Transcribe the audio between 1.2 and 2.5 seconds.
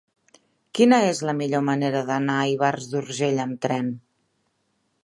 la millor manera d'anar a